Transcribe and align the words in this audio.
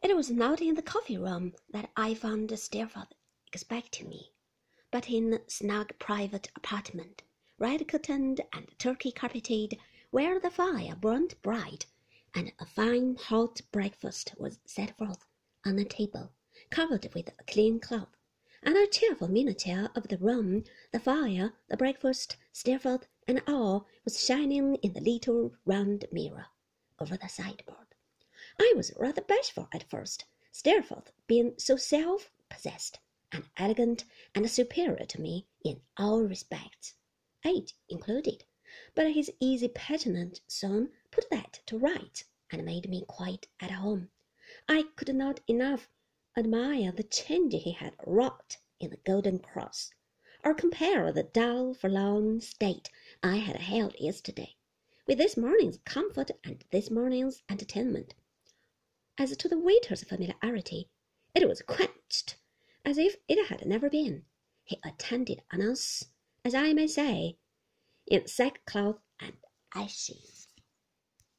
It 0.00 0.14
was 0.16 0.30
not 0.30 0.60
in 0.60 0.76
the 0.76 0.82
coffee 0.82 1.18
room 1.18 1.54
that 1.70 1.90
I 1.96 2.14
found 2.14 2.56
Steerforth 2.56 3.12
expecting 3.48 4.08
me, 4.08 4.32
but 4.92 5.10
in 5.10 5.34
a 5.34 5.50
snug 5.50 5.98
private 5.98 6.48
apartment, 6.54 7.22
red 7.58 7.88
curtained 7.88 8.40
and 8.52 8.72
Turkey 8.78 9.10
carpeted, 9.10 9.76
where 10.10 10.38
the 10.38 10.50
fire 10.50 10.94
burned 10.94 11.34
bright, 11.42 11.86
and 12.32 12.52
a 12.60 12.66
fine 12.66 13.16
hot 13.16 13.60
breakfast 13.72 14.34
was 14.38 14.60
set 14.64 14.96
forth 14.96 15.26
on 15.64 15.78
a 15.80 15.84
table 15.84 16.32
covered 16.70 17.12
with 17.12 17.28
a 17.38 17.44
clean 17.44 17.80
cloth, 17.80 18.16
and 18.62 18.76
a 18.76 18.86
cheerful 18.86 19.26
miniature 19.26 19.90
of 19.96 20.06
the 20.08 20.18
room, 20.18 20.62
the 20.92 21.00
fire, 21.00 21.54
the 21.68 21.76
breakfast, 21.76 22.36
Steerforth, 22.52 23.08
and 23.26 23.42
all 23.48 23.88
was 24.04 24.24
shining 24.24 24.76
in 24.76 24.92
the 24.92 25.00
little 25.00 25.54
round 25.64 26.04
mirror 26.12 26.46
over 27.00 27.16
the 27.16 27.28
sideboard. 27.28 27.87
I 28.60 28.72
was 28.74 28.92
rather 28.96 29.22
bashful 29.22 29.68
at 29.72 29.88
first, 29.88 30.24
Steerforth 30.50 31.12
being 31.28 31.54
so 31.58 31.76
self 31.76 32.32
possessed 32.48 32.98
and 33.30 33.48
elegant 33.56 34.04
and 34.34 34.50
superior 34.50 35.06
to 35.06 35.20
me 35.20 35.46
in 35.64 35.80
all 35.96 36.22
respects, 36.22 36.94
age 37.46 37.74
included, 37.88 38.44
but 38.96 39.12
his 39.12 39.30
easy 39.38 39.68
petulance 39.68 40.40
soon 40.48 40.90
put 41.12 41.30
that 41.30 41.60
to 41.66 41.78
rights 41.78 42.24
and 42.50 42.64
made 42.64 42.90
me 42.90 43.04
quite 43.06 43.46
at 43.60 43.70
home. 43.70 44.10
I 44.68 44.86
could 44.96 45.14
not 45.14 45.40
enough 45.46 45.88
admire 46.36 46.90
the 46.90 47.04
change 47.04 47.52
he 47.54 47.72
had 47.72 47.94
wrought 48.04 48.56
in 48.80 48.90
the 48.90 48.96
Golden 48.96 49.38
Cross, 49.38 49.92
or 50.42 50.52
compare 50.52 51.12
the 51.12 51.22
dull, 51.22 51.74
forlorn 51.74 52.40
state 52.40 52.90
I 53.22 53.36
had 53.36 53.56
held 53.56 53.94
yesterday 54.00 54.56
with 55.06 55.18
this 55.18 55.36
morning's 55.36 55.78
comfort 55.84 56.32
and 56.42 56.64
this 56.70 56.90
morning's 56.90 57.42
entertainment. 57.48 58.14
As 59.20 59.36
to 59.36 59.48
the 59.48 59.58
waiter's 59.58 60.04
familiarity, 60.04 60.88
it 61.34 61.48
was 61.48 61.60
quenched 61.62 62.36
as 62.84 62.98
if 62.98 63.16
it 63.26 63.48
had 63.48 63.66
never 63.66 63.90
been. 63.90 64.24
He 64.62 64.78
attended 64.84 65.42
on 65.52 65.60
us, 65.60 66.04
as 66.44 66.54
I 66.54 66.72
may 66.72 66.86
say, 66.86 67.36
in 68.06 68.28
sackcloth 68.28 69.00
and 69.18 69.36
ashes. 69.74 70.37